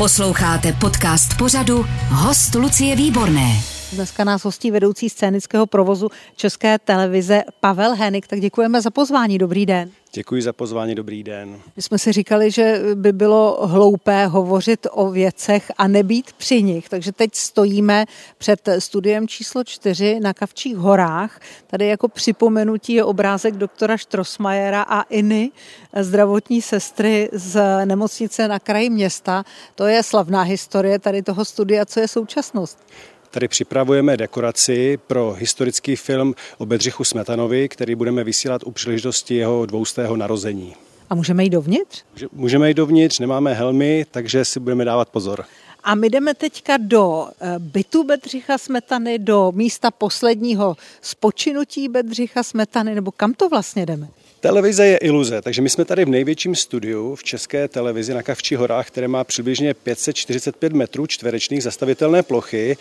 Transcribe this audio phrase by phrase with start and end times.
[0.00, 3.56] Posloucháte podcast pořadu Host Lucie Výborné.
[3.92, 9.38] Dneska nás hostí vedoucí scénického provozu České televize Pavel Henik, tak děkujeme za pozvání.
[9.38, 9.90] Dobrý den.
[10.12, 11.60] Děkuji za pozvání, dobrý den.
[11.76, 16.88] My jsme si říkali, že by bylo hloupé hovořit o věcech a nebýt při nich,
[16.88, 18.06] takže teď stojíme
[18.38, 21.40] před studiem číslo čtyři na Kavčích horách.
[21.66, 25.50] Tady jako připomenutí je obrázek doktora Štrosmajera a Iny,
[26.00, 29.44] zdravotní sestry z nemocnice na kraji města.
[29.74, 32.78] To je slavná historie tady toho studia, co je současnost.
[33.30, 39.66] Tady připravujeme dekoraci pro historický film o Bedřichu Smetanovi, který budeme vysílat u příležitosti jeho
[39.66, 40.74] dvoustého narození.
[41.10, 42.02] A můžeme jít dovnitř?
[42.32, 45.44] Můžeme jít dovnitř, nemáme helmy, takže si budeme dávat pozor.
[45.84, 52.94] A my jdeme teďka do eh, bytu Bedřicha Smetany, do místa posledního spočinutí Bedřicha Smetany,
[52.94, 54.08] nebo kam to vlastně jdeme?
[54.40, 58.56] Televize je iluze, takže my jsme tady v největším studiu v české televizi na Kavčí
[58.56, 62.76] horách, které má přibližně 545 metrů čtverečných zastavitelné plochy.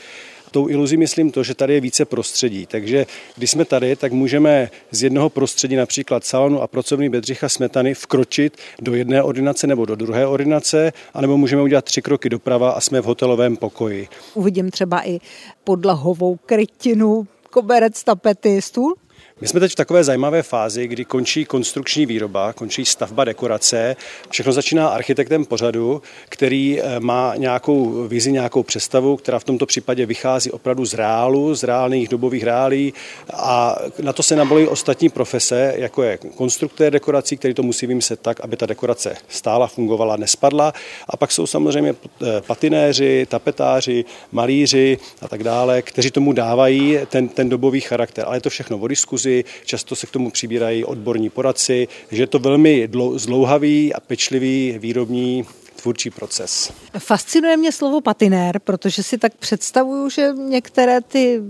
[0.51, 2.65] Tou iluzí myslím to, že tady je více prostředí.
[2.65, 3.05] Takže
[3.35, 8.57] když jsme tady, tak můžeme z jednoho prostředí, například salonu a pracovní Bedřicha Smetany, vkročit
[8.81, 13.01] do jedné ordinace nebo do druhé ordinace, anebo můžeme udělat tři kroky doprava a jsme
[13.01, 14.07] v hotelovém pokoji.
[14.33, 15.19] Uvidím třeba i
[15.63, 18.95] podlahovou krytinu, koberec, tapety, stůl?
[19.41, 23.95] My jsme teď v takové zajímavé fázi, kdy končí konstrukční výroba, končí stavba dekorace.
[24.29, 30.05] Všechno začíná architektem pořadu, který eh, má nějakou vizi, nějakou představu, která v tomto případě
[30.05, 32.93] vychází opravdu z reálu, z reálných dobových reálí
[33.33, 38.19] a na to se nabolí ostatní profese, jako je konstruktér dekorací, který to musí vymyslet
[38.19, 40.73] tak, aby ta dekorace stála, fungovala, nespadla.
[41.07, 47.27] A pak jsou samozřejmě eh, patinéři, tapetáři, malíři a tak dále, kteří tomu dávají ten,
[47.27, 48.25] ten dobový charakter.
[48.27, 52.23] Ale je to všechno o diskuzi, diskuzi, často se k tomu přibírají odborní poradci, že
[52.23, 56.71] je to velmi zdlouhavý a pečlivý výrobní tvůrčí proces.
[56.97, 61.41] Fascinuje mě slovo patinér, protože si tak představuju, že některé ty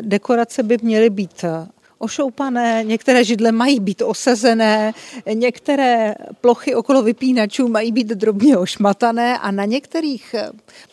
[0.00, 1.44] dekorace by měly být
[1.98, 4.92] ošoupané, některé židle mají být osazené,
[5.34, 10.34] některé plochy okolo vypínačů mají být drobně ošmatané a na některých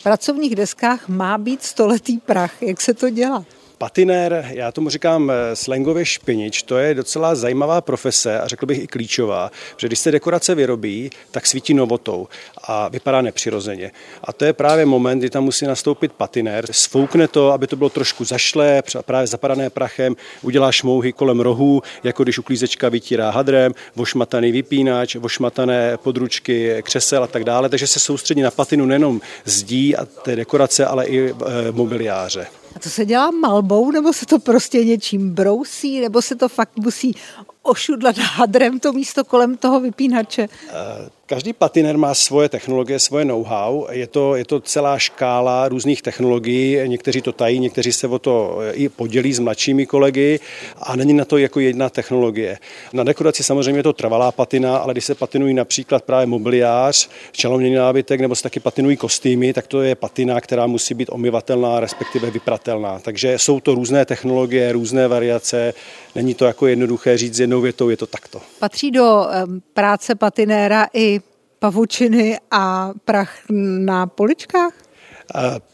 [0.02, 2.62] pracovních deskách má být stoletý prach.
[2.62, 3.44] Jak se to dělá?
[3.78, 8.82] Patinér, já tomu říkám eh, slangově špinič, to je docela zajímavá profese a řekl bych
[8.82, 12.28] i klíčová, že když se dekorace vyrobí, tak svítí novotou
[12.64, 13.90] a vypadá nepřirozeně.
[14.24, 17.90] A to je právě moment, kdy tam musí nastoupit patinér, sfoukne to, aby to bylo
[17.90, 24.52] trošku zašlé, právě zapadané prachem, udělá šmouhy kolem rohů, jako když uklízečka vytírá hadrem, vošmataný
[24.52, 30.04] vypínač, vošmatané područky, křesel a tak dále, takže se soustředí na patinu nejenom zdí a
[30.04, 31.34] té dekorace, ale i e,
[31.72, 32.46] mobiliáře.
[32.76, 36.76] A to se dělá malbou, nebo se to prostě něčím brousí, nebo se to fakt
[36.76, 37.14] musí
[37.62, 40.48] ošudlat hadrem to místo kolem toho vypínače?
[41.28, 43.86] Každý patiner má svoje technologie, svoje know-how.
[43.92, 46.80] Je to, je to celá škála různých technologií.
[46.86, 50.40] Někteří to tají, někteří se o to i podělí s mladšími kolegy
[50.82, 52.58] a není na to jako jedna technologie.
[52.92, 57.74] Na dekoraci samozřejmě je to trvalá patina, ale když se patinují například právě mobiliář, čelovněný
[57.74, 62.30] nábytek nebo se taky patinují kostýmy, tak to je patina, která musí být omyvatelná, respektive
[62.30, 62.98] vypratelná.
[62.98, 65.74] Takže jsou to různé technologie, různé variace.
[66.14, 68.40] Není to jako jednoduché říct jednou větou, je to takto.
[68.58, 69.26] Patří do
[69.74, 71.17] práce patinéra i
[71.58, 73.44] pavučiny a prach
[73.84, 74.87] na poličkách?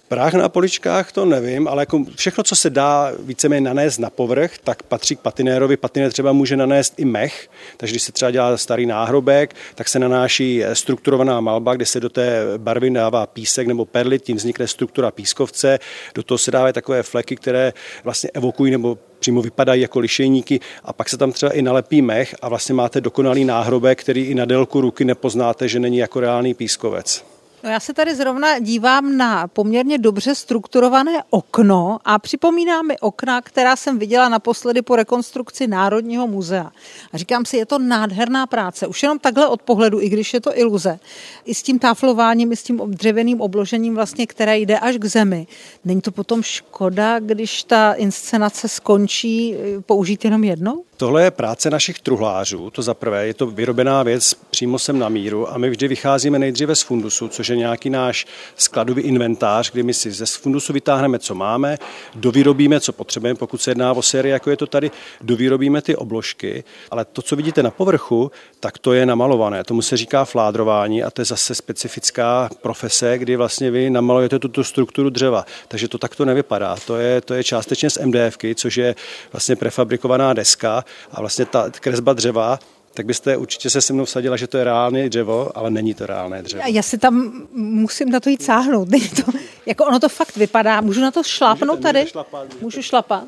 [0.08, 4.58] Prach na poličkách to nevím, ale jako všechno, co se dá víceméně nanést na povrch,
[4.58, 5.76] tak patří k patinérovi.
[5.76, 9.98] Patinér třeba může nanést i mech, takže když se třeba dělá starý náhrobek, tak se
[9.98, 15.10] nanáší strukturovaná malba, kde se do té barvy dává písek nebo perlit, tím vznikne struktura
[15.10, 15.78] pískovce.
[16.14, 17.72] Do toho se dávají takové fleky, které
[18.04, 22.34] vlastně evokují nebo přímo vypadají jako lišejníky a pak se tam třeba i nalepí mech
[22.42, 26.54] a vlastně máte dokonalý náhrobek, který i na délku ruky nepoznáte, že není jako reálný
[26.54, 27.33] pískovec.
[27.64, 33.40] No já se tady zrovna dívám na poměrně dobře strukturované okno a připomíná mi okna,
[33.40, 36.70] která jsem viděla naposledy po rekonstrukci Národního muzea.
[37.12, 38.86] A říkám si, je to nádherná práce.
[38.86, 40.98] Už jenom takhle od pohledu, i když je to iluze.
[41.44, 45.46] I s tím táflováním, i s tím dřevěným obložením, vlastně, které jde až k zemi.
[45.84, 49.54] Není to potom škoda, když ta inscenace skončí,
[49.86, 50.84] použít jenom jednou?
[50.96, 55.08] Tohle je práce našich truhlářů, to za prvé, je to vyrobená věc přímo sem na
[55.08, 58.26] míru a my vždy vycházíme nejdříve z fundusu, což je nějaký náš
[58.56, 61.78] skladový inventář, kdy my si ze fundusu vytáhneme, co máme,
[62.14, 66.64] dovyrobíme, co potřebujeme, pokud se jedná o sérii, jako je to tady, dovyrobíme ty obložky,
[66.90, 68.30] ale to, co vidíte na povrchu,
[68.60, 69.64] tak to je namalované.
[69.64, 74.64] Tomu se říká fládrování a to je zase specifická profese, kdy vlastně vy namalujete tuto
[74.64, 75.44] strukturu dřeva.
[75.68, 76.76] Takže to takto nevypadá.
[76.86, 78.94] To je, to je částečně z MDFky, což je
[79.32, 82.58] vlastně prefabrikovaná deska a vlastně ta kresba dřeva
[82.94, 86.06] tak byste určitě se se mnou vsadila, že to je reálné dřevo, ale není to
[86.06, 86.62] reálné dřevo.
[86.66, 88.88] Já si tam musím na to jít sáhnout.
[89.24, 89.32] To,
[89.66, 90.80] jako ono to fakt vypadá.
[90.80, 91.98] Můžu na to šlápnout Můžete, tady?
[91.98, 92.64] můžete šlapat, můžete.
[92.64, 93.24] Můžu šlapat.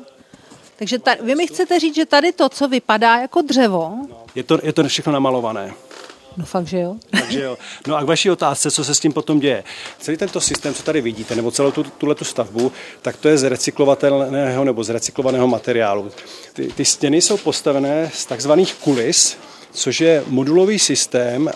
[0.75, 3.93] Takže tady, vy mi chcete říct, že tady to, co vypadá jako dřevo,
[4.35, 5.73] Je to, je to všechno namalované.
[6.37, 6.95] No fakt, že jo?
[7.09, 7.57] Takže jo.
[7.87, 9.63] No a k vaší otázce, co se s tím potom děje.
[9.99, 13.37] Celý tento systém, co tady vidíte, nebo celou tu, tuhle tu stavbu, tak to je
[13.37, 16.11] z recyklovatelného nebo z recyklovaného materiálu.
[16.53, 19.37] Ty, ty stěny jsou postavené z takzvaných kulis,
[19.71, 21.53] což je modulový systém eh,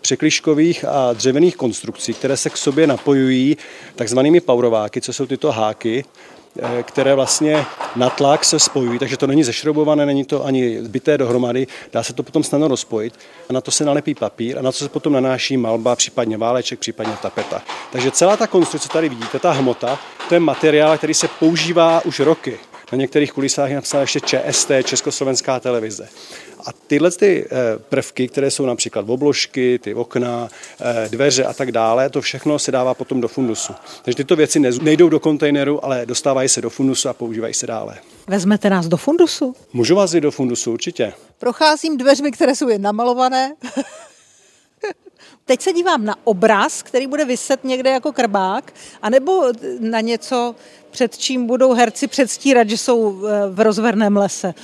[0.00, 3.56] překliškových a dřevěných konstrukcí, které se k sobě napojují
[3.96, 6.04] takzvanými paurováky, co jsou tyto háky,
[6.82, 7.66] které vlastně
[7.96, 12.12] na tlak se spojují, takže to není zešroubované, není to ani zbyté dohromady, dá se
[12.12, 13.14] to potom snadno rozpojit
[13.48, 16.78] a na to se nalepí papír a na to se potom nanáší malba, případně váleček,
[16.78, 17.62] případně tapeta.
[17.92, 19.98] Takže celá ta konstrukce, tady vidíte, ta hmota,
[20.28, 22.58] to je materiál, který se používá už roky.
[22.92, 26.08] Na některých kulisách je napsáno ještě ČST, Československá televize.
[26.66, 30.48] A tyhle ty eh, prvky, které jsou například obložky, ty okna,
[30.80, 33.72] eh, dveře a tak dále, to všechno se dává potom do fundusu.
[34.02, 37.98] Takže tyto věci nejdou do kontejneru, ale dostávají se do fundusu a používají se dále.
[38.26, 39.54] Vezmete nás do fundusu?
[39.72, 41.12] Můžu vás jít do fundusu, určitě.
[41.38, 43.54] Procházím dveřmi, které jsou jen namalované.
[45.44, 48.72] Teď se dívám na obraz, který bude vyset někde jako krbák,
[49.02, 50.54] anebo na něco,
[50.90, 54.54] před čím budou herci předstírat, že jsou eh, v rozverném lese.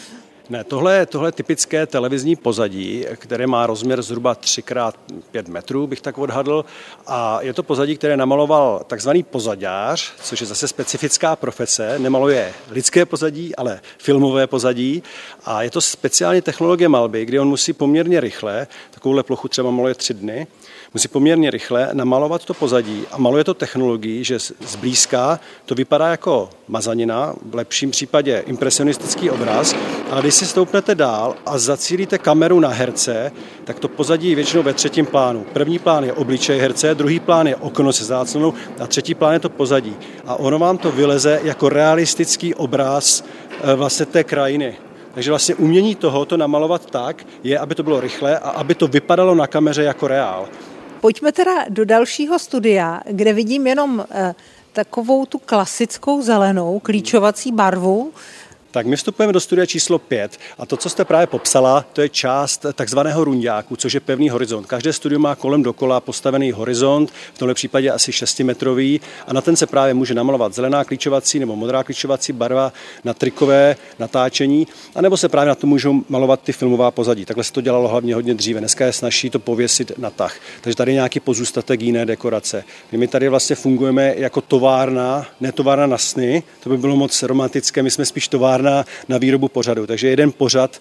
[0.49, 6.19] Ne, tohle, tohle je typické televizní pozadí, které má rozměr zhruba 3x5 metrů, bych tak
[6.19, 6.65] odhadl.
[7.07, 11.99] A je to pozadí, které namaloval takzvaný pozadář, což je zase specifická profese.
[11.99, 15.03] Nemaluje lidské pozadí, ale filmové pozadí.
[15.45, 19.95] A je to speciální technologie malby, kdy on musí poměrně rychle, takovouhle plochu třeba maluje
[19.95, 20.47] tři dny,
[20.95, 26.51] musí poměrně rychle namalovat to pozadí a maluje to technologií, že zblízka to vypadá jako
[26.69, 29.77] mazanina, v lepším případě impresionistický obraz,
[30.11, 33.33] ale když si stoupnete dál a zacílíte kameru na herce,
[33.65, 35.47] tak to pozadí je většinou ve třetím plánu.
[35.53, 39.41] První plán je obličej herce, druhý plán je okno se záclonou a třetí plán je
[39.41, 39.97] to pozadí.
[40.27, 43.25] A ono vám to vyleze jako realistický obraz
[43.63, 44.77] eh, vlastně té krajiny.
[45.15, 48.87] Takže vlastně umění toho to namalovat tak je, aby to bylo rychle a aby to
[48.87, 50.49] vypadalo na kameře jako reál.
[51.05, 54.35] Pojďme teda do dalšího studia, kde vidím jenom eh,
[54.73, 58.13] takovou tu klasickou zelenou klíčovací barvu.
[58.75, 62.09] Tak my vstupujeme do studia číslo 5 a to, co jste právě popsala, to je
[62.09, 64.67] část takzvaného runďáku, což je pevný horizont.
[64.67, 69.41] Každé studium má kolem dokola postavený horizont, v tomto případě asi 6 metrový a na
[69.41, 72.73] ten se právě může namalovat zelená klíčovací nebo modrá klíčovací barva
[73.05, 77.25] na trikové natáčení, anebo se právě na to můžou malovat ty filmová pozadí.
[77.25, 78.61] Takhle se to dělalo hlavně hodně dříve.
[78.61, 80.37] Dneska je snažší to pověsit na tah.
[80.61, 82.65] Takže tady nějaký pozůstatek jiné dekorace.
[82.93, 87.83] My tady vlastně fungujeme jako továrna, ne továrna na sny, to by bylo moc romantické,
[87.83, 89.87] my jsme spíš továrna na, na výrobu pořadu.
[89.87, 90.81] Takže jeden pořad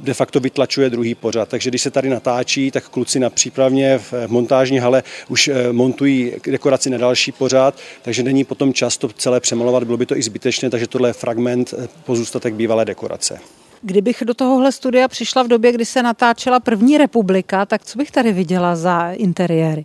[0.00, 1.48] de facto vytlačuje druhý pořad.
[1.48, 6.32] Takže když se tady natáčí, tak kluci na přípravně v montážní hale už eh, montují
[6.46, 10.22] dekoraci na další pořad, takže není potom čas to celé přemalovat, bylo by to i
[10.22, 13.38] zbytečné, takže tohle je fragment eh, pozůstatek bývalé dekorace.
[13.82, 18.10] Kdybych do tohohle studia přišla v době, kdy se natáčela první republika, tak co bych
[18.10, 19.84] tady viděla za interiéry?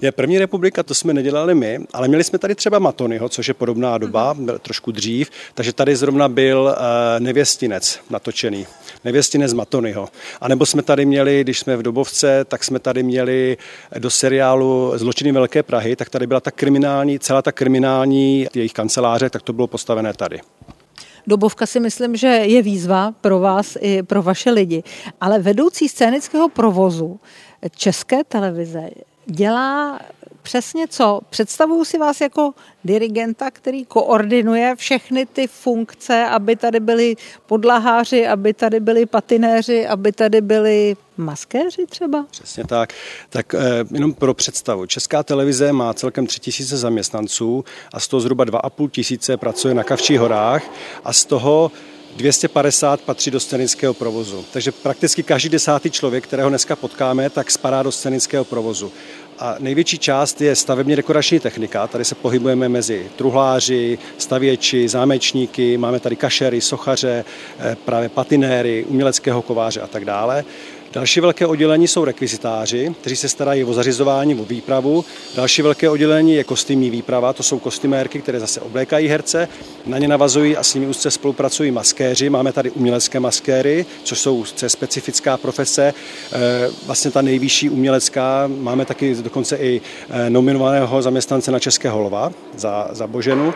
[0.00, 3.54] Je první republika, to jsme nedělali my, ale měli jsme tady třeba Matonyho, což je
[3.54, 6.76] podobná doba, byl trošku dřív, takže tady zrovna byl
[7.18, 8.66] nevěstinec natočený,
[9.04, 10.08] nevěstinec Matonyho.
[10.40, 13.56] A nebo jsme tady měli, když jsme v Dobovce, tak jsme tady měli
[13.98, 19.30] do seriálu Zločiny Velké Prahy, tak tady byla ta kriminální, celá ta kriminální jejich kanceláře,
[19.30, 20.40] tak to bylo postavené tady.
[21.26, 24.82] Dobovka si myslím, že je výzva pro vás i pro vaše lidi.
[25.20, 27.20] Ale vedoucí scénického provozu
[27.76, 28.90] České televize
[29.30, 29.98] dělá
[30.42, 31.20] přesně co?
[31.30, 32.52] Představuju si vás jako
[32.84, 37.16] dirigenta, který koordinuje všechny ty funkce, aby tady byli
[37.46, 42.26] podlaháři, aby tady byli patinéři, aby tady byli maskéři třeba?
[42.30, 42.92] Přesně tak.
[43.30, 43.58] Tak eh,
[43.90, 44.86] jenom pro představu.
[44.86, 50.20] Česká televize má celkem 3000 zaměstnanců a z toho zhruba 2,5 tisíce pracuje na Kavčích
[50.20, 50.62] horách
[51.04, 51.70] a z toho
[52.18, 54.44] 250 patří do scénického provozu.
[54.52, 58.92] Takže prakticky každý desátý člověk, kterého dneska potkáme, tak spadá do scénického provozu.
[59.38, 61.86] A největší část je stavebně dekorační technika.
[61.86, 67.24] Tady se pohybujeme mezi truhláři, stavěči, zámečníky, máme tady kašery, sochaře,
[67.58, 70.44] eh, právě patinéry, uměleckého kováře a tak dále.
[70.92, 75.04] Další velké oddělení jsou rekvizitáři, kteří se starají o zařizování, o výpravu.
[75.36, 79.48] Další velké oddělení je kostýmní výprava, to jsou kostymérky, které zase oblékají herce.
[79.86, 82.30] Na ně navazují a s nimi úzce spolupracují maskéři.
[82.30, 85.94] Máme tady umělecké maskéry, což jsou specifická profese,
[86.32, 88.44] eh, vlastně ta nejvyšší umělecká.
[88.46, 89.80] Máme taky dokonce i
[90.10, 93.54] eh, nominovaného zaměstnance na Českého lova za, za Boženu.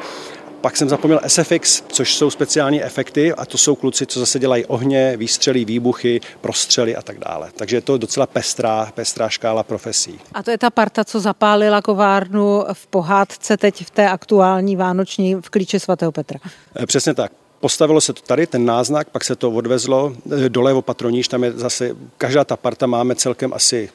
[0.63, 4.65] Pak jsem zapomněl SFX, což jsou speciální efekty a to jsou kluci, co zase dělají
[4.67, 7.51] ohně, výstřely, výbuchy, prostřely a tak dále.
[7.57, 10.21] Takže je to docela pestrá, pestrá škála profesí.
[10.33, 15.35] A to je ta parta, co zapálila kovárnu v pohádce teď v té aktuální vánoční
[15.35, 16.41] v klíče svatého Petra.
[16.77, 17.33] Eh, přesně tak.
[17.61, 20.13] Postavilo se to tady, ten náznak, pak se to odvezlo
[20.45, 23.91] eh, dole o patroníž, tam je zase, každá ta parta máme celkem asi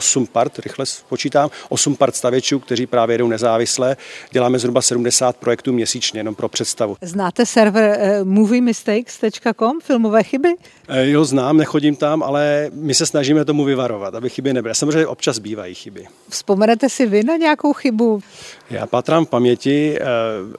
[0.00, 3.96] 8 part, rychle počítám, 8 part stavěčů, kteří právě jedou nezávisle.
[4.30, 6.96] Děláme zhruba 70 projektů měsíčně, jenom pro představu.
[7.02, 10.48] Znáte server uh, moviemistakes.com, filmové chyby?
[10.88, 14.74] E, jo, znám, nechodím tam, ale my se snažíme tomu vyvarovat, aby chyby nebyly.
[14.74, 16.06] Samozřejmě občas bývají chyby.
[16.28, 18.20] Vzpomenete si vy na nějakou chybu?
[18.70, 20.04] Já patrám v paměti, eh,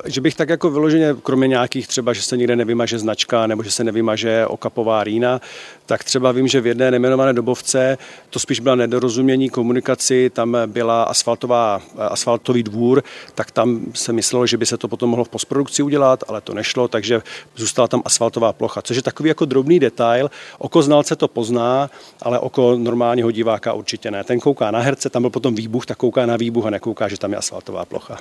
[0.05, 3.71] že bych tak jako vyloženě, kromě nějakých třeba, že se někde nevymaže značka nebo že
[3.71, 5.41] se nevymaže okapová rýna,
[5.86, 7.98] tak třeba vím, že v jedné nemenované dobovce
[8.29, 13.03] to spíš byla nedorozumění komunikaci, tam byla asfaltová, asfaltový dvůr,
[13.35, 16.53] tak tam se myslelo, že by se to potom mohlo v postprodukci udělat, ale to
[16.53, 17.21] nešlo, takže
[17.55, 20.31] zůstala tam asfaltová plocha, což je takový jako drobný detail.
[20.57, 21.89] Oko znalce to pozná,
[22.21, 24.23] ale oko normálního diváka určitě ne.
[24.23, 27.17] Ten kouká na herce, tam byl potom výbuch, tak kouká na výbuch a nekouká, že
[27.17, 28.17] tam je asfaltová plocha.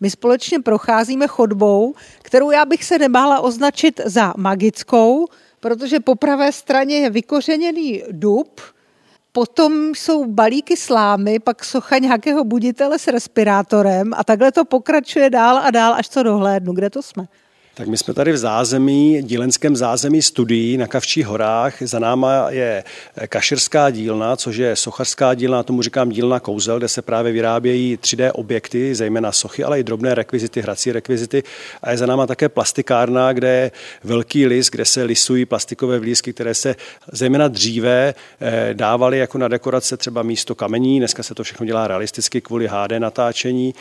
[0.00, 5.26] My společně procházíme chodbou, kterou já bych se nebála označit za magickou,
[5.60, 8.60] protože po pravé straně je vykořeněný dub,
[9.36, 15.58] potom jsou balíky slámy, pak socha nějakého buditele s respirátorem a takhle to pokračuje dál
[15.58, 16.72] a dál, až co dohlédnu.
[16.72, 17.26] Kde to jsme?
[17.76, 21.82] Tak my jsme tady v zázemí, dílenském zázemí studií na Kavčích horách.
[21.82, 22.84] Za náma je
[23.28, 28.30] kašerská dílna, což je sochařská dílna, tomu říkám dílna kouzel, kde se právě vyrábějí 3D
[28.34, 31.42] objekty, zejména sochy, ale i drobné rekvizity, hrací rekvizity.
[31.82, 33.70] A je za náma také plastikárna, kde je
[34.04, 36.76] velký lis, kde se lisují plastikové vlízky, které se
[37.12, 40.98] zejména dříve eh, dávaly jako na dekorace třeba místo kamení.
[40.98, 43.74] Dneska se to všechno dělá realisticky kvůli HD natáčení,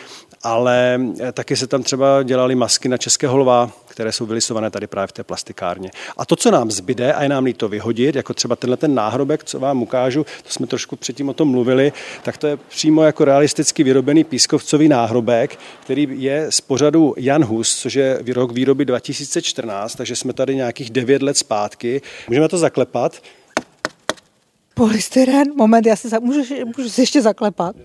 [0.43, 4.87] ale eh, taky se tam třeba dělaly masky na českého lva, které jsou vylisované tady
[4.87, 5.91] právě v té plastikárně.
[6.17, 9.43] A to, co nám zbyde, a je nám to vyhodit, jako třeba tenhle ten náhrobek,
[9.43, 13.25] co vám ukážu, to jsme trošku předtím o tom mluvili, tak to je přímo jako
[13.25, 19.95] realisticky vyrobený pískovcový náhrobek, který je z pořadu Jan Hus, což je rok výroby 2014,
[19.95, 22.01] takže jsme tady nějakých 9 let zpátky.
[22.27, 23.21] Můžeme to zaklepat.
[24.73, 27.75] Polystyren, moment, já se můžu, můžu si ještě zaklepat.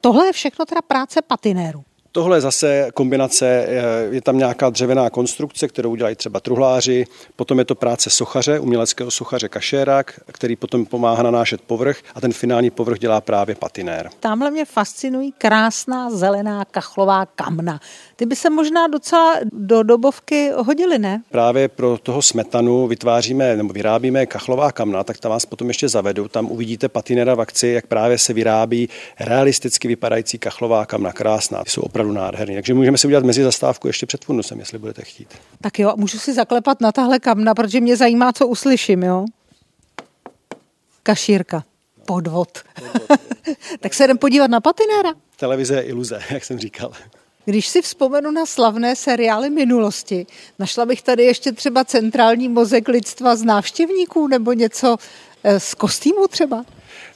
[0.00, 1.84] Tohle je všechno teda práce patinéru.
[2.12, 3.66] Tohle je zase kombinace,
[4.10, 9.10] je tam nějaká dřevěná konstrukce, kterou udělají třeba truhláři, potom je to práce sochaře, uměleckého
[9.10, 10.02] sochaře kašéra,
[10.32, 14.10] který potom pomáhá nanášet povrch a ten finální povrch dělá právě patinér.
[14.20, 17.80] Tamhle mě fascinují krásná zelená kachlová kamna.
[18.16, 21.22] Ty by se možná docela do dobovky hodily, ne?
[21.30, 26.28] Právě pro toho smetanu vytváříme nebo vyrábíme kachlová kamna, tak tam vás potom ještě zavedu.
[26.28, 28.88] Tam uvidíte patinéra v akci, jak právě se vyrábí
[29.20, 31.12] realisticky vypadající kachlová kamna.
[31.12, 32.54] Krásná, jsou opravdu nádherný.
[32.54, 35.28] Takže můžeme si udělat mezi zastávku ještě před fundusem, jestli budete chtít.
[35.60, 39.24] Tak jo, můžu si zaklepat na tahle kamna, protože mě zajímá, co uslyším, jo?
[41.02, 41.64] Kašírka.
[42.06, 42.58] Podvod.
[42.74, 43.20] Podvod
[43.80, 45.12] tak se jdem podívat na patinéra.
[45.36, 46.92] Televize je iluze, jak jsem říkal.
[47.44, 50.26] Když si vzpomenu na slavné seriály minulosti,
[50.58, 54.96] našla bych tady ještě třeba centrální mozek lidstva z návštěvníků nebo něco
[55.44, 56.64] eh, z kostýmu třeba?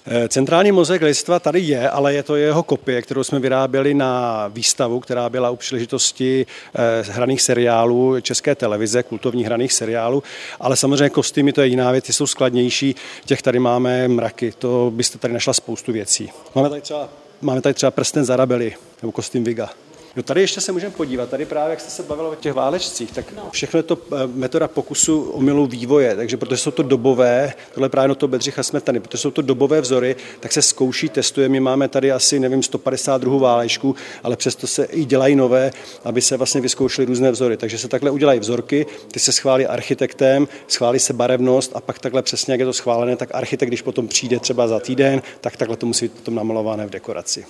[0.06, 4.44] Eh, centrální mozek lidstva tady je, ale je to jeho kopie, kterou jsme vyráběli na
[4.48, 10.22] výstavu, která byla u příležitosti eh, hraných seriálů České televize, kultovních hraných seriálů,
[10.60, 14.92] ale samozřejmě kostýmy to je jiná věc, ty jsou skladnější, těch tady máme mraky, to
[14.94, 16.30] byste tady našla spoustu věcí.
[16.54, 17.08] Máme tady třeba,
[17.40, 19.70] máme tady třeba prsten Zarabely nebo kostým Viga.
[20.16, 23.12] No tady ještě se můžeme podívat, tady právě, jak jste se bavilo o těch válečcích,
[23.12, 23.48] tak no.
[23.50, 28.08] všechno je to eh, metoda pokusu omylu vývoje, takže protože jsou to dobové, tohle právě
[28.08, 31.48] no to Bedřicha Smetany, protože jsou to dobové vzory, tak se zkouší, testuje.
[31.48, 35.70] My máme tady asi, nevím, 152 válečků, ale přesto se i dělají nové,
[36.04, 37.56] aby se vlastně vyzkoušely různé vzory.
[37.56, 42.22] Takže se takhle udělají vzorky, ty se schválí architektem, schválí se barevnost a pak takhle
[42.22, 45.76] přesně, jak je to schválené, tak architekt, když potom přijde třeba za týden, tak takhle
[45.76, 47.44] to musí být potom namalované v dekoraci.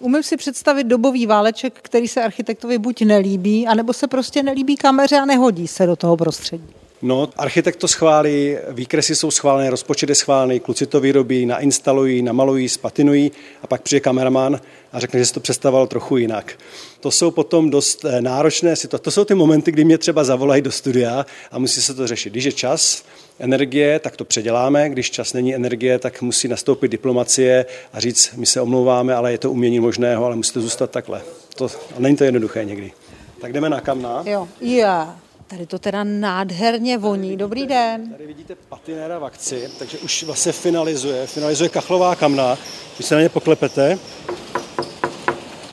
[0.00, 5.16] Umím si představit dobový váleček, který se architektovi buď nelíbí, anebo se prostě nelíbí kameře
[5.16, 6.64] a nehodí se do toho prostředí.
[7.02, 12.68] No, architekt to schválí, výkresy jsou schválené, rozpočet je schválený, kluci to vyrobí, nainstalují, namalují,
[12.68, 14.60] spatinují a pak přijde kameraman
[14.92, 16.58] a řekne, že se to představoval trochu jinak.
[17.00, 19.02] To jsou potom dost eh, náročné situace.
[19.02, 22.30] To jsou ty momenty, kdy mě třeba zavolají do studia a musí se to řešit.
[22.30, 23.04] Když je čas,
[23.40, 24.88] energie, tak to předěláme.
[24.88, 29.38] Když čas není energie, tak musí nastoupit diplomacie a říct, my se omlouváme, ale je
[29.38, 31.22] to umění možného, ale musíte zůstat takhle.
[31.56, 31.68] To,
[31.98, 32.92] není to jednoduché někdy.
[33.40, 34.22] Tak jdeme na kamna.
[34.26, 35.16] Jo, yeah.
[35.46, 37.36] Tady to teda nádherně voní.
[37.36, 38.10] Dobrý den.
[38.10, 41.26] Tady vidíte patinéra v akci, takže už vlastně finalizuje.
[41.26, 42.58] Finalizuje kachlová kamna.
[42.96, 43.98] Když se na ně poklepete,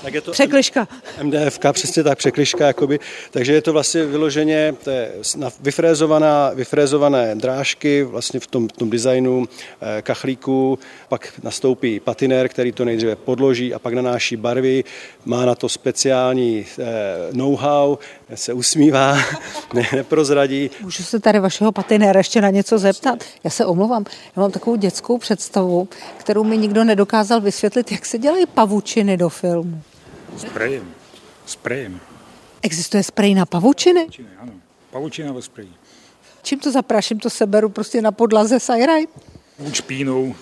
[0.08, 0.88] Tak je to překliška.
[1.24, 3.00] MDFK, přesně tak, překliška, jakoby.
[3.32, 5.12] Takže je to vlastně vyloženě to je
[5.60, 9.46] vyfrézovaná, vyfrézované drážky vlastně v tom, v tom designu
[9.82, 14.84] eh, kachlíku, pak nastoupí patinér, který to nejdříve podloží a pak nanáší barvy,
[15.26, 16.84] má na to speciální eh,
[17.32, 17.98] know-how,
[18.36, 19.18] se usmívá,
[19.74, 20.70] ne, neprozradí.
[20.82, 23.24] Můžu se tady vašeho patinéra ještě na něco zeptat?
[23.44, 25.88] Já se omlouvám, já mám takovou dětskou představu,
[26.18, 29.82] kterou mi nikdo nedokázal vysvětlit, jak se dělají pavučiny do filmu.
[30.38, 30.94] Sprejem.
[31.46, 32.00] Sprejem.
[32.62, 34.00] Existuje sprej na pavučiny?
[34.02, 34.52] Pavučiny, ano.
[34.92, 35.70] Pavučina ve spreji.
[36.44, 39.06] Čím to zapráším, to seberu prostě na podlaze sajraj?
[39.60, 40.36] Buď špínou,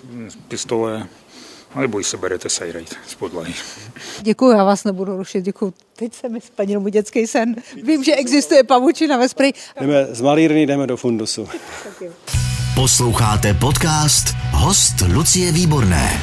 [0.48, 1.08] pistole,
[1.76, 3.54] nebo se berete sajrajt z podlahy.
[4.22, 5.74] Děkuji, já vás nebudu rušit, děkuji.
[5.96, 7.56] Teď se mi splnil můj dětský sen.
[7.84, 9.54] Vím, že existuje pavučina ve spreji.
[9.80, 11.50] Jdeme z malírny, jdeme do fundusu.
[12.76, 16.22] Posloucháte podcast Host Lucie Výborné.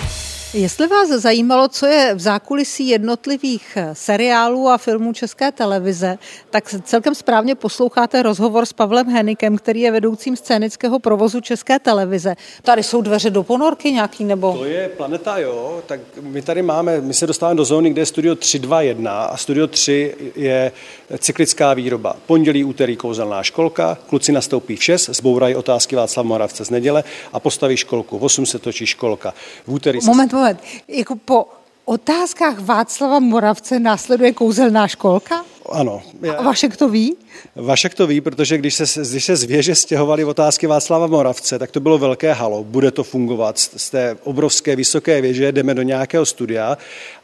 [0.54, 6.18] Jestli vás zajímalo, co je v zákulisí jednotlivých seriálů a filmů České televize,
[6.50, 12.34] tak celkem správně posloucháte rozhovor s Pavlem Henikem, který je vedoucím scénického provozu České televize.
[12.62, 14.52] Tady jsou dveře do ponorky nějaký nebo?
[14.58, 15.82] To je Planeta, jo.
[15.86, 19.66] Tak my tady máme, my se dostáváme do zóny, kde je studio 321 a studio
[19.66, 20.72] 3 je
[21.18, 22.16] cyklická výroba.
[22.26, 27.40] Pondělí, úterý kouzelná školka, kluci nastoupí v 6, zbourají otázky Václav Moravce z neděle a
[27.40, 28.18] postaví školku.
[28.18, 29.34] V 8 se točí školka.
[29.66, 31.46] V úterý moment, se moment, jako po
[31.84, 35.44] otázkách Václava Moravce následuje kouzelná školka?
[35.72, 36.02] Ano.
[36.36, 37.16] A Vašek to ví?
[37.56, 41.70] Vašek to ví, protože když se, když se z věže stěhovaly otázky Václava Moravce, tak
[41.70, 42.64] to bylo velké halo.
[42.64, 46.78] Bude to fungovat z té obrovské vysoké věže, jdeme do nějakého studia.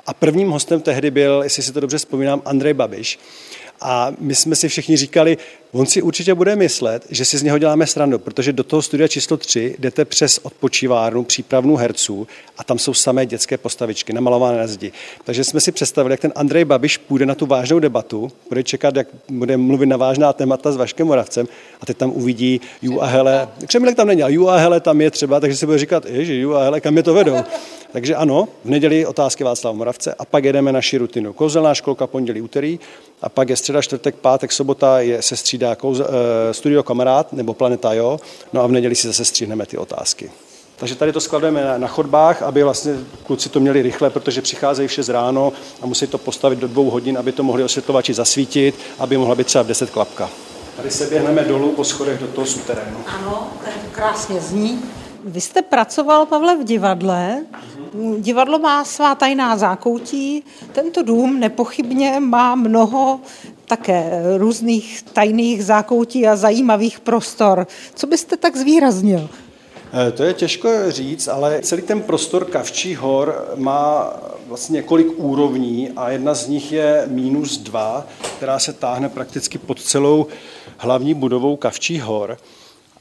[0.06, 3.18] A prvním hostem tehdy byl, jestli si to dobře vzpomínám, Andrej Babiš.
[3.80, 5.38] A my jsme si všichni říkali,
[5.72, 9.08] on si určitě bude myslet, že si z něho děláme srandu, protože do toho studia
[9.08, 14.66] číslo 3 jdete přes odpočívárnu, přípravnou herců a tam jsou samé dětské postavičky namalované na
[14.66, 14.92] zdi.
[15.24, 18.96] Takže jsme si představili, jak ten Andrej Babiš půjde na tu vážnou debatu, bude čekat,
[18.96, 21.48] jak bude mluvit na vážná témata s Vaškem Moravcem
[21.80, 23.48] a teď tam uvidí Ju a Hele.
[23.66, 26.34] Křemilek tam není, a Ju a Hele tam je třeba, takže si bude říkat, že
[26.34, 27.36] Ju a Hele, kam je to vedou.
[27.92, 31.32] Takže ano, v neděli otázky Václava Moravce a pak jedeme naši rutinu.
[31.32, 32.80] Kouzelná školka pondělí, úterý
[33.22, 37.54] a pak je středa, čtvrtek, pátek, sobota je, se střídá kouze, eh, studio kamarád nebo
[37.54, 38.20] Planeta Jo,
[38.52, 40.30] no a v neděli si zase stříhneme ty otázky.
[40.76, 42.94] Takže tady to skladujeme na, na chodbách, aby vlastně
[43.26, 46.90] kluci to měli rychle, protože přicházejí v 6 ráno a musí to postavit do dvou
[46.90, 50.30] hodin, aby to mohli osvětlovači zasvítit, aby mohla být třeba v 10 klapka.
[50.76, 52.98] Tady se běhneme dolů po schodech do toho suterénu.
[53.06, 54.82] Ano, to krásně zní.
[55.24, 57.44] Vy jste pracoval, Pavle, v divadle.
[58.18, 60.44] Divadlo má svá tajná zákoutí.
[60.72, 63.20] Tento dům nepochybně má mnoho
[63.68, 67.66] také různých tajných zákoutí a zajímavých prostor.
[67.94, 69.28] Co byste tak zvýraznil?
[69.92, 74.12] Eh, to je těžko říct, ale celý ten prostor Kavčí hor má
[74.46, 79.82] vlastně několik úrovní a jedna z nich je minus dva, která se táhne prakticky pod
[79.82, 80.26] celou
[80.76, 82.38] hlavní budovou Kavčí hor.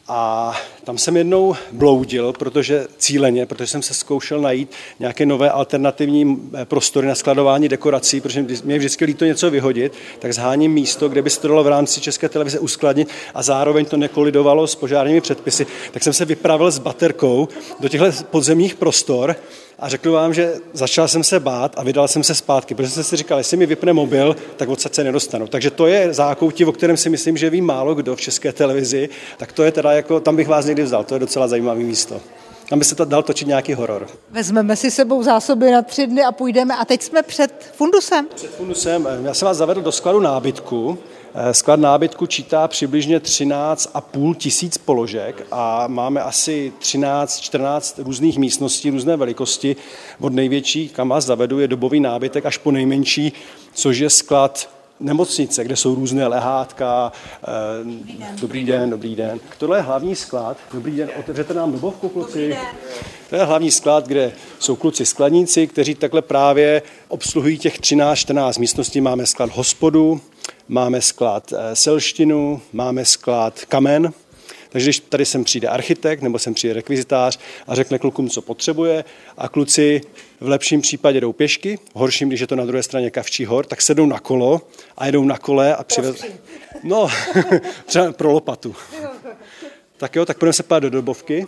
[0.09, 6.49] A tam jsem jednou bloudil, protože cíleně, protože jsem se zkoušel najít nějaké nové alternativní
[6.53, 11.21] eh, prostory na skladování dekorací, protože mě vždycky líto něco vyhodit, tak zháním místo, kde
[11.21, 15.21] by se to dalo v rámci České televize uskladnit a zároveň to nekolidovalo s požárními
[15.21, 15.67] předpisy.
[15.91, 17.47] Tak jsem se vypravil s baterkou
[17.79, 19.35] do těchto podzemních prostor
[19.79, 23.03] a řeknu vám, že začal jsem se bát a vydal jsem se zpátky, protože jsem
[23.03, 25.47] si říkal, jestli mi vypne mobil, tak odsaď se nedostanu.
[25.47, 29.09] Takže to je zákoutí, o kterém si myslím, že ví málo kdo v české televizi,
[29.37, 32.21] tak to je teda jako, tam bych vás někdy vzal, to je docela zajímavé místo.
[32.69, 34.07] Tam by se to dal točit nějaký horor.
[34.31, 36.75] Vezmeme si sebou zásoby na tři dny a půjdeme.
[36.75, 38.27] A teď jsme před fundusem.
[38.35, 39.07] Před fundusem.
[39.23, 40.97] Já jsem vás zavedl do skladu nábytku.
[41.39, 49.17] Eh, sklad nábytku čítá přibližně 13,5 tisíc položek a máme asi 13-14 různých místností, různé
[49.17, 49.75] velikosti.
[50.19, 53.33] Od největší, kam vás zavedu, je dobový nábytek až po nejmenší,
[53.73, 54.69] což je sklad
[54.99, 57.11] nemocnice, kde jsou různé lehátka.
[58.41, 58.89] Dobrý den, dobrý den.
[58.89, 59.39] Dobrý den.
[59.57, 60.57] Tohle je hlavní sklad.
[60.73, 62.57] Dobrý den, otevřete nám dobovku, kluci.
[63.29, 69.01] To je hlavní sklad, kde jsou kluci skladníci, kteří takhle právě obsluhují těch 13-14 místností.
[69.01, 70.21] Máme sklad hospodu,
[70.67, 74.13] máme sklad eh, selštinu, máme sklad kamen,
[74.69, 79.03] takže když tady sem přijde architekt nebo sem přijde rekvizitář a řekne klukům, co potřebuje
[79.37, 80.01] a kluci
[80.39, 83.65] v lepším případě jdou pěšky, v horším, když je to na druhé straně Kavčí hor,
[83.65, 84.61] tak sedou na kolo
[84.97, 86.25] a jedou na kole a přivez...
[86.83, 87.07] No,
[87.85, 88.75] třeba pro lopatu.
[89.97, 91.47] Tak jo, tak půjdeme se pát do dobovky.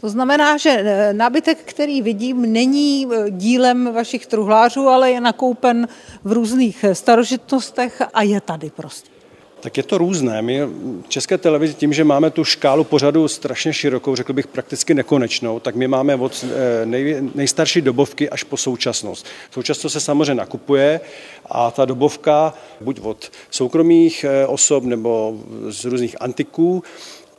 [0.00, 5.88] To znamená, že e, nábytek, který vidím, není e, dílem vašich truhlářů, ale je nakoupen
[6.24, 9.18] v různých e, starožitnostech a je tady prostě.
[9.60, 10.42] Tak je to různé.
[10.42, 10.60] My
[11.02, 15.60] v České televizi tím, že máme tu škálu pořadu strašně širokou, řekl bych prakticky nekonečnou,
[15.60, 19.26] tak my máme od eh, nej, nejstarší dobovky až po současnost.
[19.50, 21.00] Současnost se samozřejmě nakupuje
[21.46, 26.82] a ta dobovka buď od soukromých eh, osob nebo z různých antiků,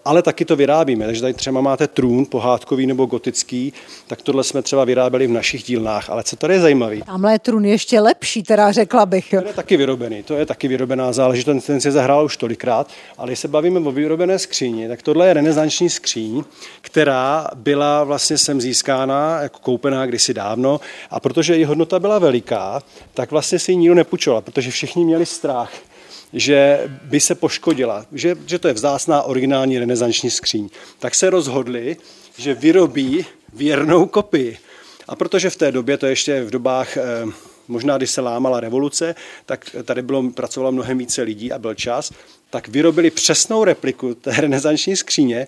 [0.05, 1.05] ale taky to vyrábíme.
[1.05, 3.73] Takže tady třeba máte trůn pohádkový nebo gotický,
[4.07, 6.09] tak tohle jsme třeba vyráběli v našich dílnách.
[6.09, 6.97] Ale co tady je zajímavé?
[7.05, 9.29] Tamhle je trůn ještě lepší, teda řekla bych.
[9.29, 13.27] To je taky vyrobený, to je taky vyrobená záležitost, ten se zahrál už tolikrát, ale
[13.27, 16.43] když se bavíme o vyrobené skříni, tak tohle je renesanční skříň,
[16.81, 22.81] která byla vlastně sem získána, jako koupená kdysi dávno a protože její hodnota byla veliká,
[23.13, 25.71] tak vlastně si ji nikdo nepůjčoval, protože všichni měli strach,
[26.33, 31.97] že by se poškodila, že, že to je vzácná originální renesanční skříň, tak se rozhodli,
[32.37, 34.57] že vyrobí věrnou kopii.
[35.07, 37.01] A protože v té době, to ještě v dobách, eh,
[37.67, 39.15] možná když se lámala revoluce,
[39.45, 42.11] tak tady bylo, pracovalo mnohem více lidí a byl čas,
[42.49, 45.47] tak vyrobili přesnou repliku té renesanční skříně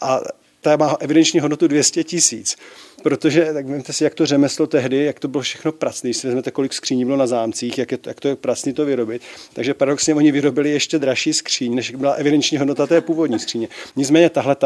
[0.00, 0.20] a
[0.60, 2.56] ta má evidenční hodnotu 200 tisíc
[3.02, 6.26] protože tak vemte si, jak to řemeslo tehdy, jak to bylo všechno pracné, když si
[6.26, 9.22] vezmete, kolik skříní bylo na zámcích, jak, je to, jak to je pracný to vyrobit.
[9.52, 13.68] Takže paradoxně oni vyrobili ještě dražší skříň, než byla evidenční hodnota té původní skříně.
[13.96, 14.56] Nicméně tahle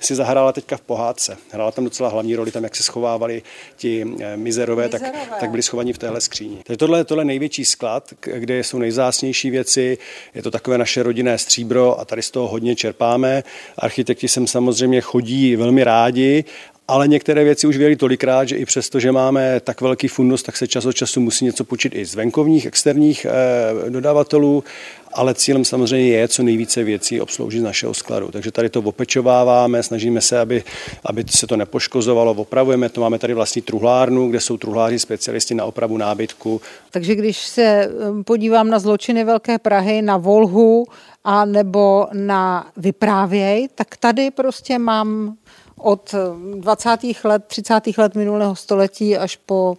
[0.00, 1.36] si zahrála teďka v pohádce.
[1.50, 3.42] Hrála tam docela hlavní roli, tam jak se schovávali
[3.76, 4.88] ti eh, mizerové, mizerové.
[4.88, 6.58] Tak, tak byli schovaní v téhle skříni.
[6.66, 9.98] Takže tohle, tohle je největší sklad, kde jsou nejzásnější věci,
[10.34, 13.44] je to takové naše rodinné stříbro a tady z toho hodně čerpáme.
[13.78, 16.44] Architekti sem samozřejmě chodí velmi rádi
[16.88, 20.56] ale některé věci už věděli tolikrát, že i přesto, že máme tak velký fundus, tak
[20.56, 24.64] se čas od času musí něco počít i z venkovních, externích eh, dodavatelů,
[25.12, 28.30] ale cílem samozřejmě je co nejvíce věcí obsloužit z našeho skladu.
[28.30, 30.64] Takže tady to opečováváme, snažíme se, aby,
[31.04, 33.00] aby se to nepoškozovalo, opravujeme to.
[33.00, 36.60] Máme tady vlastní truhlárnu, kde jsou truhláři specialisti na opravu nábytku.
[36.90, 37.90] Takže když se eh,
[38.24, 40.86] podívám na zločiny Velké Prahy, na Volhu
[41.24, 45.36] a nebo na Vyprávěj, tak tady prostě mám
[45.78, 46.14] od
[46.54, 46.90] 20.
[47.24, 47.74] let, 30.
[47.98, 49.76] let minulého století až po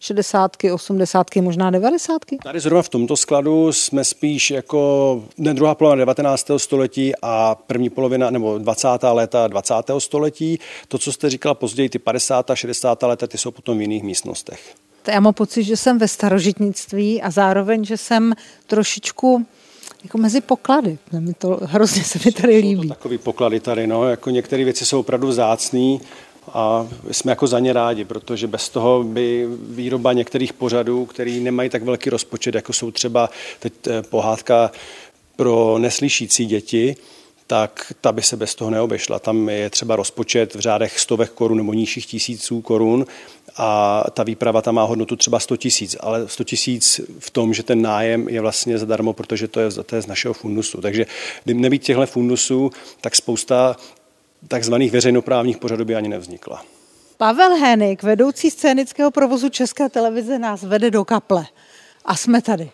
[0.00, 2.12] 60, 80, možná 90.
[2.42, 6.50] Tady zrovna v tomto skladu jsme spíš jako ne druhá polovina 19.
[6.56, 8.88] století a první polovina nebo 20.
[9.12, 9.74] léta 20.
[9.98, 10.58] století.
[10.88, 12.50] To, co jste říkala později, ty 50.
[12.50, 13.02] a 60.
[13.02, 14.74] léta, ty jsou potom v jiných místnostech.
[15.08, 18.32] Já mám pocit, že jsem ve starožitnictví a zároveň, že jsem
[18.66, 19.46] trošičku
[20.06, 20.98] jako mezi poklady.
[21.18, 22.76] Mi to, hrozně se mi tady líbí.
[22.76, 26.00] Jsou to takový poklady tady, no, jako některé věci jsou opravdu vzácný
[26.52, 31.70] a jsme jako za ně rádi, protože bez toho by výroba některých pořadů, který nemají
[31.70, 34.70] tak velký rozpočet, jako jsou třeba teď eh, pohádka
[35.36, 36.96] pro neslyšící děti,
[37.46, 39.18] tak ta by se bez toho neobešla.
[39.18, 43.06] Tam je třeba rozpočet v řádech stovek korun nebo nižších tisíců korun
[43.56, 47.62] a ta výprava tam má hodnotu třeba 100 tisíc, ale 100 tisíc v tom, že
[47.62, 50.80] ten nájem je vlastně zadarmo, protože to je, to je z našeho fundusu.
[50.80, 51.06] Takže
[51.44, 53.76] kdyby nebýt těchto fundusů, tak spousta
[54.48, 56.64] takzvaných veřejnoprávních pořadů by ani nevznikla.
[57.16, 61.46] Pavel Henik, vedoucí scénického provozu České televize, nás vede do kaple.
[62.04, 62.70] A jsme tady.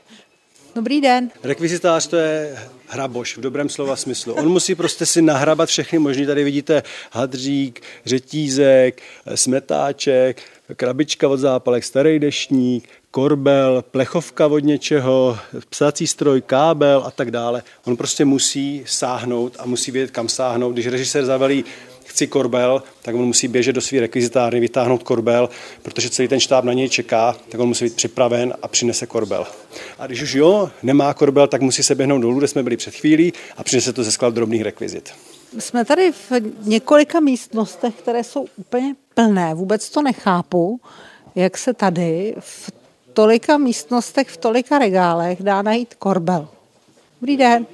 [0.75, 1.31] Dobrý den.
[1.43, 2.59] Rekvizitář to je
[2.93, 4.35] hraboš v dobrém slova smyslu.
[4.35, 6.27] On musí prostě si nahrabat všechny možný.
[6.27, 9.03] Tady vidíte hadřík, řetízek,
[9.35, 10.43] smetáček,
[10.77, 17.63] krabička od zápalek, starý dešník, korbel, plechovka od něčeho, psací stroj, kábel a tak dále.
[17.85, 20.73] On prostě musí sáhnout a musí vědět, kam sáhnout.
[20.73, 21.65] Když režisér zavelí
[22.05, 25.49] chci korbel, tak on musí běžet do své rekvizitárny, vytáhnout korbel,
[25.83, 29.47] protože celý ten štáb na něj čeká, tak on musí být připraven a přinese korbel.
[29.99, 32.95] A když už jo, nemá korbel, tak musí se běhnout dolů, kde jsme byli před
[32.95, 35.13] chvílí a přinese to ze sklad drobných rekvizit.
[35.59, 39.55] Jsme tady v několika místnostech, které jsou úplně plné.
[39.55, 40.81] Vůbec to nechápu,
[41.35, 42.73] jak se tady v
[43.13, 46.49] tolika místnostech, v tolika regálech dá najít korbel.
[47.21, 47.67] Dobrý den.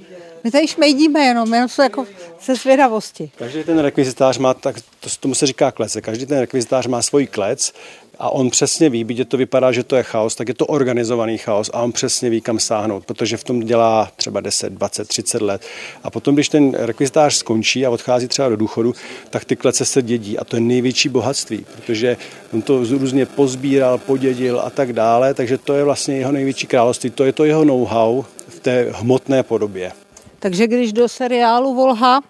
[0.44, 2.06] My tady šmejdíme jenom, jenom jsou jako
[2.40, 3.30] se zvědavosti.
[3.38, 7.26] Každý ten rekvizitář má, tak to, tomu se říká klece, každý ten rekvizitář má svůj
[7.26, 7.72] klec
[8.18, 11.38] a on přesně ví, byť to vypadá, že to je chaos, tak je to organizovaný
[11.38, 15.42] chaos a on přesně ví, kam sáhnout, protože v tom dělá třeba 10, 20, 30
[15.42, 15.62] let.
[16.02, 18.94] A potom, když ten rekvizitář skončí a odchází třeba do důchodu,
[19.30, 22.16] tak ty klece se dědí a to je největší bohatství, protože
[22.52, 27.10] on to různě pozbíral, podědil a tak dále, takže to je vlastně jeho největší království,
[27.10, 29.92] to je to jeho know-how v té hmotné podobě.
[30.38, 32.20] Takže když do seriálu Volha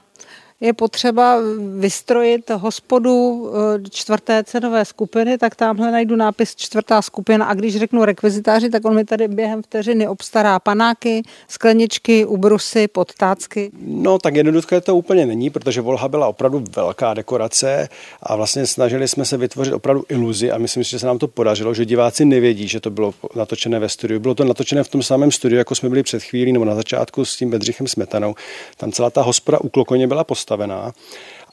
[0.61, 1.39] je potřeba
[1.79, 8.05] vystrojit hospodu eh, čtvrté cenové skupiny, tak tamhle najdu nápis čtvrtá skupina a když řeknu
[8.05, 13.71] rekvizitáři, tak on mi tady během vteřiny obstará panáky, skleničky, ubrusy, podtácky.
[13.83, 17.89] No tak jednoduché to úplně není, protože Volha byla opravdu velká dekorace
[18.23, 21.29] a vlastně snažili jsme se vytvořit opravdu iluzi a myslím si, že se nám to
[21.29, 24.21] podařilo, že diváci nevědí, že to bylo natočené ve studiu.
[24.21, 27.25] Bylo to natočené v tom samém studiu, jako jsme byli před chvílí nebo na začátku
[27.25, 28.35] s tím Bedřichem Smetanou.
[28.77, 30.93] Tam celá ta hospoda u Klokoně byla postavená.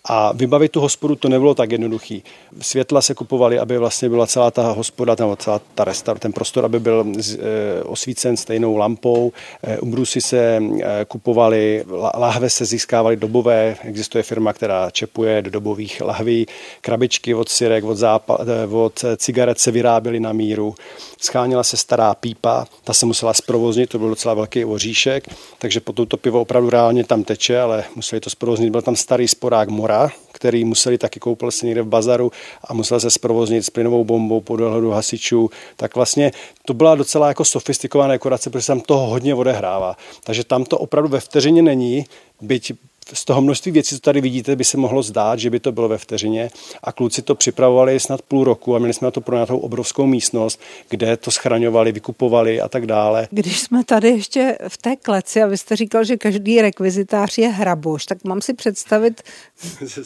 [0.08, 2.24] A vybavit tu hospodu to nebylo tak jednoduchý.
[2.62, 6.66] Světla se kupovaly, aby vlastně byla celá ta hospoda, nebo celá ta restaur, ten prostor,
[6.66, 9.32] aby byl e, osvícen stejnou lampou.
[9.64, 11.84] E, Ubrusy se e, kupovaly,
[12.16, 13.76] lahve se získávaly dobové.
[13.82, 16.48] Existuje firma, která čepuje do dobových lahví.
[16.82, 18.42] Krabičky od syrek, od, západ,
[18.72, 20.76] od cigaret se vyráběly na míru.
[21.22, 25.28] Scháněla se stará pípa, ta se musela zprovoznit, to byl docela velký oříšek,
[25.60, 28.72] takže potom to pivo opravdu reálně tam teče, ale museli to zprovoznit.
[28.72, 29.95] Byl tam starý sporák mora,
[30.32, 32.32] který museli taky koupil se někde v bazaru
[32.64, 36.32] a musel se zprovoznit s plynovou bombou po dohledu hasičů, tak vlastně
[36.66, 39.98] to byla docela jako sofistikovaná dekorace, protože se tam toho hodně odehrává.
[40.24, 42.06] Takže tam to opravdu ve vteřině není,
[42.42, 42.74] byť
[43.14, 45.88] z toho množství věcí, co tady vidíte, by se mohlo zdát, že by to bylo
[45.88, 46.50] ve vteřině
[46.84, 50.60] a kluci to připravovali snad půl roku a měli jsme na to pronatou obrovskou místnost,
[50.90, 53.28] kde to schraňovali, vykupovali a tak dále.
[53.32, 57.48] Když jsme tady ještě v té kleci a vy jste říkal, že každý rekvizitář je
[57.48, 59.22] hraboš, tak mám si představit...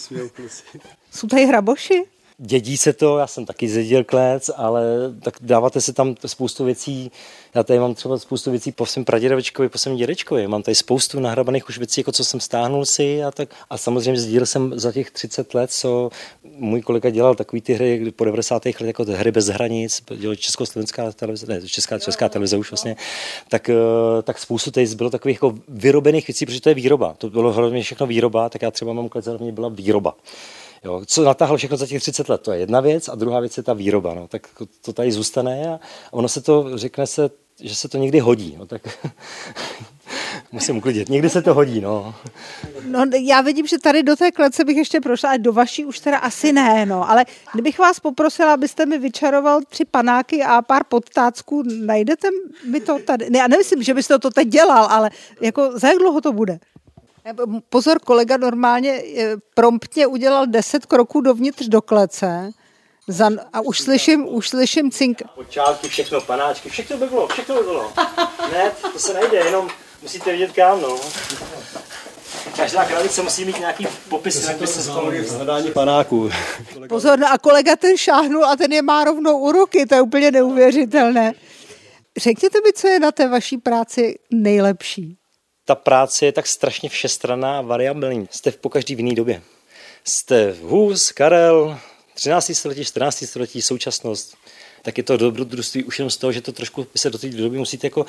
[1.11, 2.03] Jsou tady hraboši?
[2.39, 4.83] Dědí se to, já jsem taky zdědil klec, ale
[5.21, 7.11] tak dáváte se tam spoustu věcí,
[7.55, 11.19] já tady mám třeba spoustu věcí po svém pradědečkovi, po svém dědečkovi, mám tady spoustu
[11.19, 13.49] nahrabaných už věcí, jako co jsem stáhnul si a tak.
[13.69, 16.09] A samozřejmě sdílel jsem za těch 30 let, co
[16.43, 18.65] můj kolega dělal takový ty hry po 90.
[18.65, 22.95] letech, jako hry bez hranic, dělal československá televize, ne, česká, česká televize už vlastně,
[23.49, 23.73] tak, eh,
[24.23, 27.15] tak spoustu tady bylo takových jako vyrobených věcí, protože to je výroba.
[27.17, 30.15] To bylo hlavně všechno výroba, tak já třeba mám klec, hlavně byla výroba.
[30.83, 33.57] Jo, co natáhl všechno za těch 30 let, to je jedna věc a druhá věc
[33.57, 34.13] je ta výroba.
[34.13, 34.47] No, tak
[34.81, 35.79] to tady zůstane a
[36.11, 37.29] ono se to, řekne se,
[37.61, 38.55] že se to někdy hodí.
[38.59, 38.81] No, tak
[40.51, 41.09] musím uklidit.
[41.09, 42.15] Někdy se to hodí, no.
[42.83, 45.99] No, já vidím, že tady do té klece bych ještě prošla, ale do vaší už
[45.99, 47.09] teda asi ne, no.
[47.09, 52.27] Ale kdybych vás poprosila, abyste mi vyčaroval tři panáky a pár podtácků, najdete
[52.65, 53.29] mi to tady?
[53.29, 55.09] Ne, já nemyslím, že byste to teď dělal, ale
[55.41, 56.59] jako za jak dlouho to bude?
[57.69, 62.51] Pozor, kolega normálně eh, promptně udělal 10 kroků dovnitř do klece
[63.07, 65.21] za, a už slyším, už slyším cink.
[65.35, 67.93] Počátky, všechno, panáčky, všechno by bylo, všechno by bylo.
[68.51, 69.69] ne, to se nejde, jenom
[70.01, 70.99] musíte vidět kam, no.
[72.55, 74.91] Každá kravice musí mít nějaký popis, jak by se
[75.35, 76.29] Hledání panáků.
[76.89, 80.01] Pozor, no a kolega ten šáhnul a ten je má rovnou u ruky, to je
[80.01, 81.33] úplně neuvěřitelné.
[82.17, 85.18] Řekněte mi, co je na té vaší práci nejlepší
[85.69, 88.27] ta práce je tak strašně všestranná a variabilní.
[88.31, 89.41] Jste v pokaždý v jiný době.
[90.03, 91.79] Jste Hus, Karel,
[92.13, 92.51] 13.
[92.53, 93.23] století, 14.
[93.25, 94.35] století, současnost,
[94.81, 97.57] tak je to dobrodružství už jenom z toho, že to trošku se do té doby
[97.57, 98.05] musíte jako,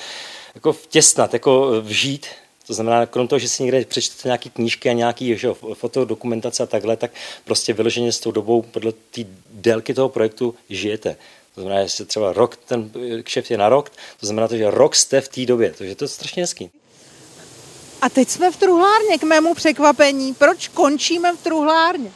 [0.54, 2.26] jako vtěsnat, jako vžít.
[2.66, 5.36] To znamená, krom toho, že si někde přečtete nějaké knížky a nějaké
[5.74, 7.10] fotodokumentace a takhle, tak
[7.44, 9.20] prostě vyloženě s tou dobou podle té
[9.50, 11.16] délky toho projektu žijete.
[11.54, 12.90] To znamená, že třeba rok, ten
[13.22, 16.04] kšeft je na rok, to znamená to, že rok jste v té době, takže to
[16.04, 16.70] je strašně hezký.
[18.02, 20.34] A teď jsme v truhlárně k mému překvapení.
[20.34, 22.10] Proč končíme v truhlárně?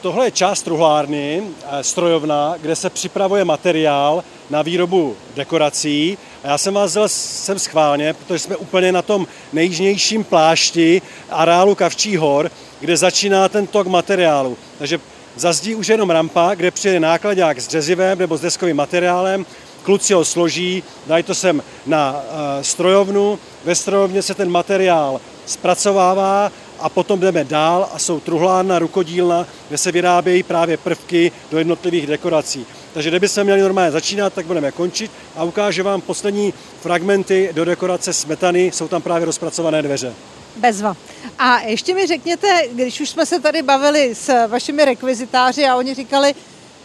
[0.00, 6.18] Tohle je část truhlárny, eh, strojovna, kde se připravuje materiál na výrobu dekorací.
[6.44, 6.96] A já jsem vás
[7.44, 12.50] sem schválně, protože jsme úplně na tom nejjižnějším plášti areálu Kavčí hor,
[12.80, 14.56] kde začíná ten tok materiálu.
[14.78, 15.00] Takže
[15.36, 19.46] za zdí už jenom rampa, kde přijde nákladák s dřezivem nebo s deskovým materiálem,
[19.82, 26.52] kluci ho složí, dají to sem na uh, strojovnu, ve strojovně se ten materiál zpracovává
[26.78, 32.06] a potom jdeme dál a jsou truhlárna, rukodílna, kde se vyrábějí právě prvky do jednotlivých
[32.06, 32.66] dekorací.
[32.94, 37.64] Takže kdyby se měli normálně začínat, tak budeme končit a ukážu vám poslední fragmenty do
[37.64, 40.14] dekorace smetany, jsou tam právě rozpracované dveře.
[40.56, 40.96] Bezva.
[41.38, 45.94] A ještě mi řekněte, když už jsme se tady bavili s vašimi rekvizitáři a oni
[45.94, 46.34] říkali,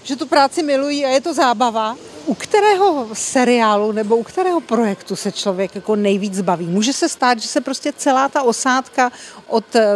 [0.03, 5.15] že tu práci milují a je to zábava, u kterého seriálu nebo u kterého projektu
[5.15, 6.65] se člověk jako nejvíc baví?
[6.65, 9.11] Může se stát, že se prostě celá ta osádka
[9.47, 9.87] od eh,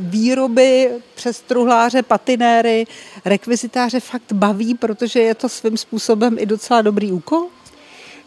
[0.00, 2.86] výroby přes truhláře, patinéry,
[3.24, 7.46] rekvizitáře fakt baví, protože je to svým způsobem i docela dobrý úkol?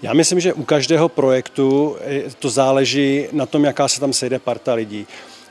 [0.02, 4.40] Já myslím, že u každého projektu eh, to záleží na tom, jaká se tam sejde
[4.40, 5.08] parta lidí.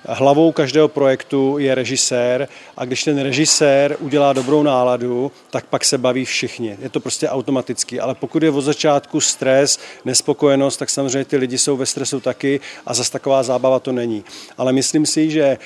[0.08, 5.98] Hlavou každého projektu je režisér a když ten režisér udělá dobrou náladu, tak pak se
[5.98, 6.76] baví všichni.
[6.82, 11.58] Je to prostě automaticky, ale pokud je od začátku stres, nespokojenost, tak samozřejmě ty lidi
[11.58, 14.24] jsou ve stresu taky a zase taková zábava to není.
[14.58, 15.58] Ale myslím si, že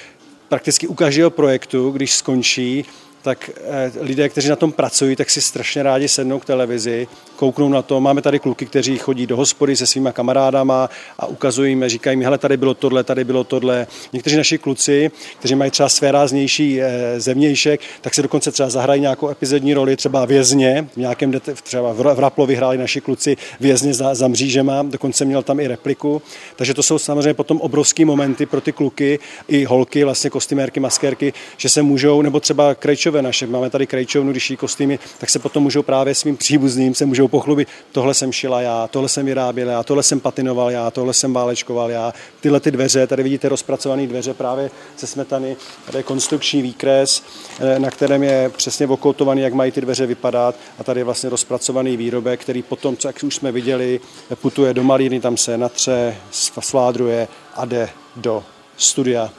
[0.49, 2.85] prakticky u každého projektu, když skončí,
[3.23, 7.09] tak eh, lidé, kteří na tom pracují, tak si strašně rádi sednou k televizi,
[7.41, 8.01] kouknou na to.
[8.01, 12.25] Máme tady kluky, kteří chodí do hospody se svýma kamarádama a ukazují jim, říkají mi,
[12.25, 13.87] hele, tady bylo tohle, tady bylo tohle.
[14.13, 19.01] Někteří naši kluci, kteří mají třeba své ráznější eh, zevnějšek, tak se dokonce třeba zahrají
[19.01, 24.15] nějakou epizodní roli, třeba vězně, v nějakém, třeba v Raplovi hráli naši kluci vězně za,
[24.15, 26.23] za mřížema, dokonce měl tam i repliku.
[26.57, 31.33] Takže to jsou samozřejmě potom obrovský momenty pro ty kluky i holky, vlastně kostymérky, maskérky,
[31.57, 35.39] že se můžou, nebo třeba krejčové naše, máme tady krejčovnu, když jí kostýmy, tak se
[35.39, 39.69] potom můžou právě svým příbuzným, se můžou pochlubit, tohle jsem šila já, tohle jsem vyráběl
[39.69, 44.07] já, tohle jsem patinoval já, tohle jsem válečkoval já, tyhle ty dveře, tady vidíte rozpracované
[44.07, 47.23] dveře právě ze smetany, tady je konstrukční výkres,
[47.61, 51.31] eh, na kterém je přesně okoutovaný, jak mají ty dveře vypadat a tady je vlastně
[51.31, 54.01] rozpracovaný výrobek, který potom, co jak už jsme viděli,
[54.35, 56.17] putuje do malíny, tam se natře,
[56.61, 58.45] sládruje a jde do
[58.77, 59.31] studia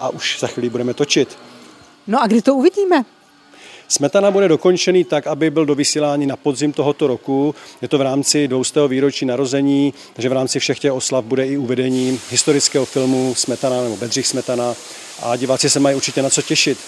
[0.00, 1.38] a už za chvíli budeme točit.
[2.06, 3.04] No a kdy to uvidíme?
[3.92, 7.54] Smetana bude dokončený tak, aby byl do vysílání na podzim tohoto roku.
[7.82, 8.88] Je to v rámci 200.
[8.88, 13.96] výročí narození, takže v rámci všech těch oslav bude i uvedení historického filmu Smetana nebo
[13.96, 14.74] Bedřich Smetana
[15.22, 16.78] a diváci se mají určitě na co těšit.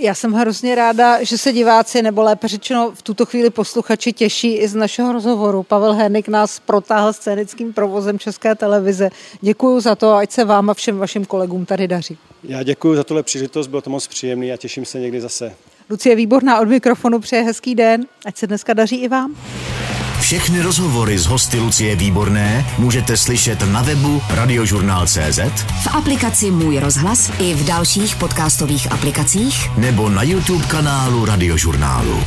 [0.00, 4.56] Já jsem hrozně ráda, že se diváci, nebo lépe řečeno v tuto chvíli posluchači těší
[4.56, 5.62] i z našeho rozhovoru.
[5.62, 9.10] Pavel Hernik nás protáhl scénickým provozem České televize.
[9.40, 12.18] Děkuji za to, ať se vám a všem vašim kolegům tady daří.
[12.44, 15.54] Já děkuji za tuhle příležitost, bylo to moc příjemný a těším se někdy zase.
[15.90, 19.34] Lucie Výborná od mikrofonu přeje hezký den, ať se dneska daří i vám.
[20.20, 25.38] Všechny rozhovory z hosty Lucie Výborné můžete slyšet na webu radiožurnál.cz,
[25.82, 32.20] v aplikaci Můj rozhlas i v dalších podcastových aplikacích nebo na YouTube kanálu Radiožurnálu.